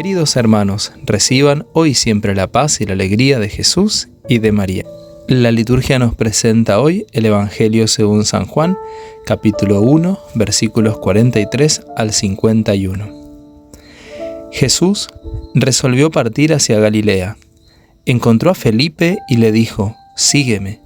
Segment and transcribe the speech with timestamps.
[0.00, 4.86] Queridos hermanos, reciban hoy siempre la paz y la alegría de Jesús y de María.
[5.28, 8.78] La liturgia nos presenta hoy el Evangelio según San Juan,
[9.26, 13.10] capítulo 1, versículos 43 al 51.
[14.50, 15.08] Jesús
[15.52, 17.36] resolvió partir hacia Galilea.
[18.06, 20.80] Encontró a Felipe y le dijo, Sígueme.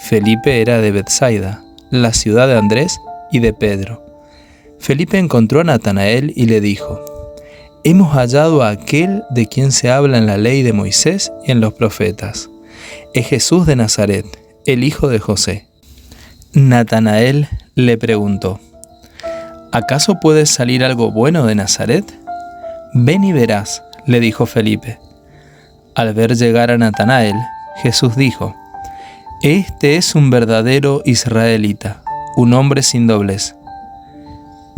[0.00, 1.62] Felipe era de Bethsaida,
[1.92, 2.98] la ciudad de Andrés
[3.30, 4.04] y de Pedro.
[4.80, 7.09] Felipe encontró a Natanael y le dijo,
[7.82, 11.62] Hemos hallado a aquel de quien se habla en la ley de Moisés y en
[11.62, 12.50] los profetas.
[13.14, 14.26] Es Jesús de Nazaret,
[14.66, 15.66] el hijo de José.
[16.52, 18.60] Natanael le preguntó,
[19.72, 22.04] ¿acaso puede salir algo bueno de Nazaret?
[22.92, 24.98] Ven y verás, le dijo Felipe.
[25.94, 27.36] Al ver llegar a Natanael,
[27.82, 28.54] Jesús dijo,
[29.40, 32.02] Este es un verdadero israelita,
[32.36, 33.54] un hombre sin doblez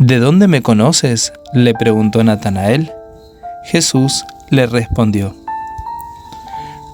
[0.05, 1.31] ¿De dónde me conoces?
[1.53, 2.91] le preguntó Natanael.
[3.63, 5.33] Jesús le respondió,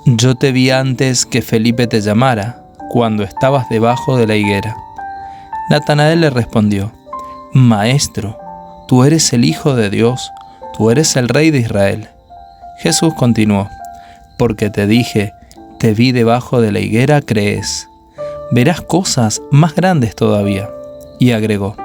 [0.06, 4.78] Yo te vi antes que Felipe te llamara, cuando estabas debajo de la higuera.
[5.72, 6.92] Natanael le respondió,
[7.52, 8.38] Maestro,
[8.88, 10.32] tú eres el Hijo de Dios,
[10.78, 12.10] tú eres el Rey de Israel.
[12.78, 13.68] Jesús continuó,
[14.38, 15.34] Porque te dije,
[15.80, 17.90] te vi debajo de la higuera, crees.
[18.52, 20.70] Verás cosas más grandes todavía.
[21.18, 21.76] Y agregó,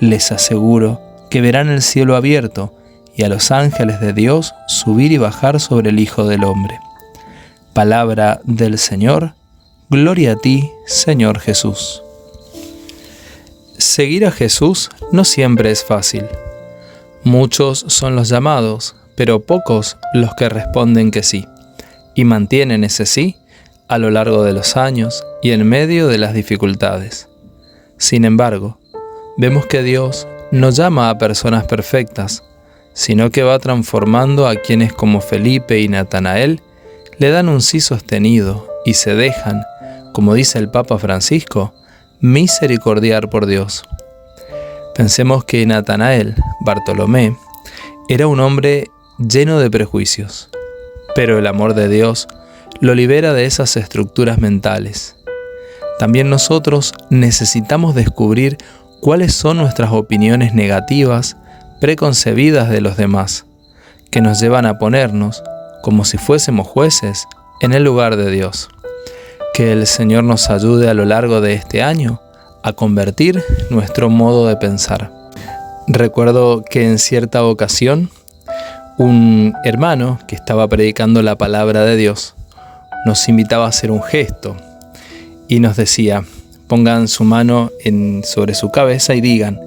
[0.00, 2.74] les aseguro que verán el cielo abierto
[3.14, 6.78] y a los ángeles de Dios subir y bajar sobre el Hijo del Hombre.
[7.72, 9.34] Palabra del Señor,
[9.90, 12.02] gloria a ti, Señor Jesús.
[13.76, 16.24] Seguir a Jesús no siempre es fácil.
[17.24, 21.46] Muchos son los llamados, pero pocos los que responden que sí,
[22.14, 23.36] y mantienen ese sí
[23.88, 27.28] a lo largo de los años y en medio de las dificultades.
[27.96, 28.78] Sin embargo,
[29.38, 32.42] vemos que Dios no llama a personas perfectas,
[32.92, 36.60] sino que va transformando a quienes como Felipe y Natanael
[37.18, 39.62] le dan un sí sostenido y se dejan,
[40.12, 41.72] como dice el Papa Francisco,
[42.20, 43.84] misericordiar por Dios.
[44.96, 46.34] Pensemos que Natanael,
[46.64, 47.36] Bartolomé,
[48.08, 50.50] era un hombre lleno de prejuicios,
[51.14, 52.26] pero el amor de Dios
[52.80, 55.14] lo libera de esas estructuras mentales.
[56.00, 58.58] También nosotros necesitamos descubrir
[59.00, 61.36] cuáles son nuestras opiniones negativas,
[61.80, 63.46] preconcebidas de los demás,
[64.10, 65.42] que nos llevan a ponernos,
[65.82, 67.26] como si fuésemos jueces,
[67.60, 68.68] en el lugar de Dios.
[69.54, 72.20] Que el Señor nos ayude a lo largo de este año
[72.62, 75.12] a convertir nuestro modo de pensar.
[75.86, 78.10] Recuerdo que en cierta ocasión
[78.98, 82.34] un hermano que estaba predicando la palabra de Dios
[83.06, 84.56] nos invitaba a hacer un gesto
[85.46, 86.24] y nos decía,
[86.68, 89.58] pongan su mano en, sobre su cabeza y digan,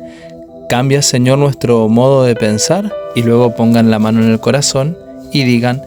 [0.70, 4.98] cambia Señor nuestro modo de pensar y luego pongan la mano en el corazón
[5.34, 5.82] y digan,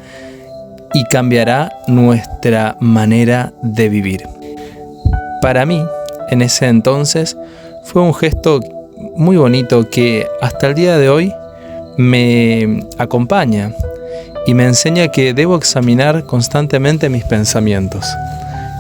[0.93, 4.23] y cambiará nuestra manera de vivir.
[5.41, 5.83] Para mí,
[6.31, 7.37] en ese entonces,
[7.85, 8.61] fue un gesto
[9.17, 11.33] muy bonito que hasta el día de hoy
[11.97, 13.73] me acompaña
[14.47, 18.07] y me enseña que debo examinar constantemente mis pensamientos.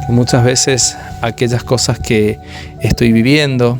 [0.08, 0.96] Muchas veces
[1.26, 2.38] aquellas cosas que
[2.80, 3.78] estoy viviendo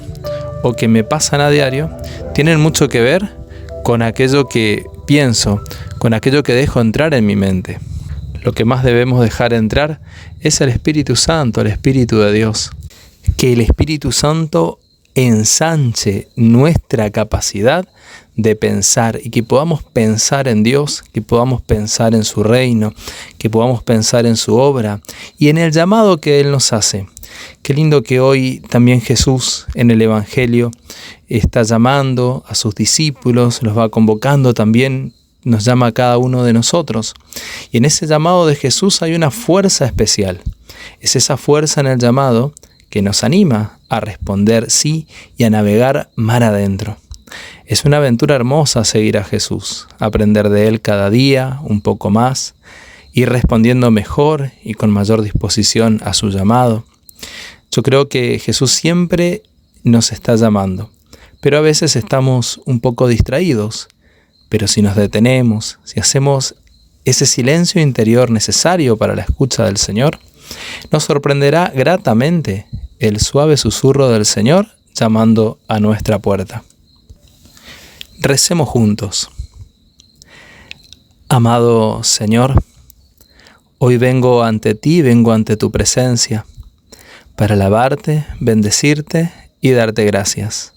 [0.63, 1.91] o que me pasan a diario
[2.35, 3.37] tienen mucho que ver
[3.83, 5.63] con aquello que pienso,
[5.99, 7.79] con aquello que dejo entrar en mi mente.
[8.43, 10.01] Lo que más debemos dejar entrar
[10.41, 12.71] es el Espíritu Santo, el Espíritu de Dios.
[13.37, 14.79] Que el Espíritu Santo
[15.15, 17.87] ensanche nuestra capacidad
[18.37, 22.93] de pensar y que podamos pensar en Dios, que podamos pensar en su reino,
[23.39, 25.01] que podamos pensar en su obra
[25.39, 27.07] y en el llamado que Él nos hace.
[27.63, 30.71] Qué lindo que hoy también Jesús en el Evangelio
[31.29, 36.53] está llamando a sus discípulos, los va convocando también, nos llama a cada uno de
[36.53, 37.15] nosotros.
[37.71, 40.41] Y en ese llamado de Jesús hay una fuerza especial.
[41.01, 42.53] Es esa fuerza en el llamado
[42.91, 45.07] que nos anima a responder sí
[45.37, 46.97] y a navegar mar adentro.
[47.67, 52.55] Es una aventura hermosa seguir a Jesús, aprender de Él cada día un poco más,
[53.13, 56.85] ir respondiendo mejor y con mayor disposición a su llamado.
[57.71, 59.43] Yo creo que Jesús siempre
[59.83, 60.91] nos está llamando,
[61.41, 63.89] pero a veces estamos un poco distraídos.
[64.49, 66.55] Pero si nos detenemos, si hacemos
[67.05, 70.19] ese silencio interior necesario para la escucha del Señor,
[70.91, 72.67] nos sorprenderá gratamente
[72.99, 76.63] el suave susurro del Señor llamando a nuestra puerta.
[78.21, 79.29] Recemos juntos.
[81.29, 82.63] Amado Señor,
[83.79, 86.47] hoy vengo ante ti, vengo ante tu presencia,
[87.37, 90.75] para alabarte, bendecirte y darte gracias.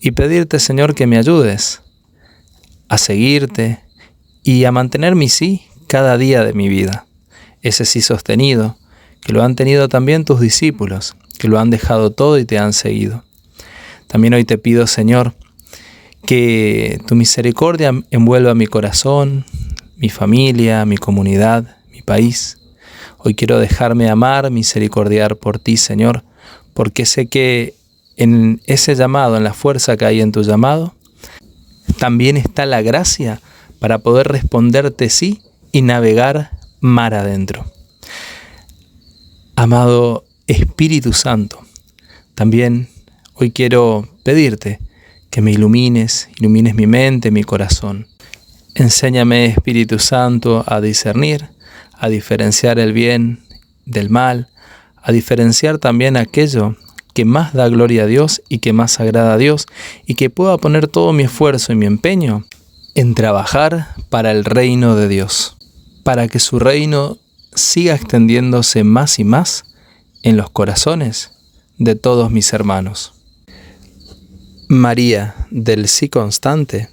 [0.00, 1.82] Y pedirte, Señor, que me ayudes
[2.88, 3.80] a seguirte
[4.42, 7.06] y a mantener mi sí cada día de mi vida.
[7.62, 8.76] Ese sí sostenido,
[9.22, 12.72] que lo han tenido también tus discípulos, que lo han dejado todo y te han
[12.72, 13.24] seguido.
[14.06, 15.34] También hoy te pido, Señor,
[16.24, 19.44] que tu misericordia envuelva mi corazón,
[19.96, 22.58] mi familia, mi comunidad, mi país.
[23.26, 26.22] Hoy quiero dejarme amar, misericordiar por ti, Señor,
[26.74, 27.74] porque sé que
[28.16, 30.94] en ese llamado, en la fuerza que hay en tu llamado,
[31.98, 33.40] también está la gracia
[33.80, 35.42] para poder responderte sí
[35.72, 37.64] y navegar mar adentro.
[39.56, 41.58] Amado Espíritu Santo,
[42.36, 42.88] también
[43.34, 44.78] hoy quiero pedirte
[45.30, 48.06] que me ilumines, ilumines mi mente, mi corazón.
[48.76, 51.55] Enséñame, Espíritu Santo, a discernir,
[51.98, 53.40] a diferenciar el bien
[53.84, 54.48] del mal,
[55.02, 56.76] a diferenciar también aquello
[57.14, 59.66] que más da gloria a Dios y que más agrada a Dios,
[60.04, 62.44] y que pueda poner todo mi esfuerzo y mi empeño
[62.94, 65.56] en trabajar para el reino de Dios,
[66.02, 67.18] para que su reino
[67.54, 69.64] siga extendiéndose más y más
[70.22, 71.30] en los corazones
[71.78, 73.14] de todos mis hermanos.
[74.68, 76.90] María del sí constante,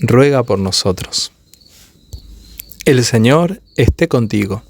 [0.00, 1.31] ruega por nosotros.
[2.84, 4.64] El Señor esté contigo,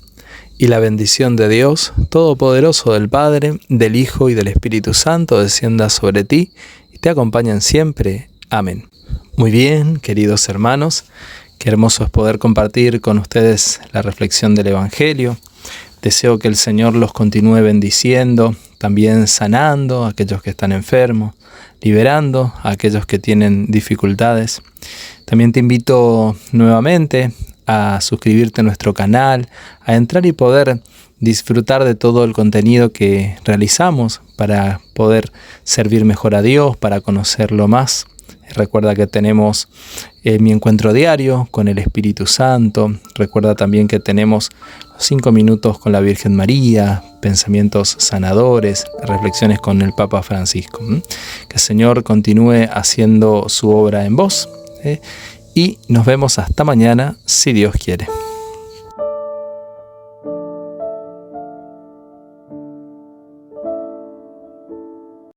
[0.59, 5.89] y la bendición de Dios Todopoderoso del Padre, del Hijo y del Espíritu Santo descienda
[5.89, 6.53] sobre ti
[6.93, 8.29] y te acompañen siempre.
[8.51, 8.87] Amén.
[9.39, 11.07] Muy bien, queridos hermanos,
[11.59, 15.39] qué hermoso es poder compartir con ustedes la reflexión del Evangelio.
[16.03, 21.35] Deseo que el Señor los continúe bendiciendo, también sanando a aquellos que están enfermos,
[21.81, 24.61] liberando a aquellos que tienen dificultades.
[25.25, 27.33] También te invito nuevamente
[27.67, 29.49] a suscribirte a nuestro canal,
[29.85, 30.81] a entrar y poder
[31.21, 35.33] disfrutar de todo el contenido que realizamos para poder
[35.63, 38.07] servir mejor a Dios, para conocerlo más.
[38.55, 39.69] Recuerda que tenemos
[40.25, 42.93] eh, mi encuentro diario con el Espíritu Santo.
[43.15, 44.51] Recuerda también que tenemos
[44.99, 50.81] cinco minutos con la Virgen María, pensamientos sanadores, reflexiones con el Papa Francisco.
[51.49, 54.49] Que el Señor continúe haciendo su obra en vos.
[54.85, 55.01] ¿eh?
[55.55, 58.22] Y nos vemos hasta mañana, si Dios quiere.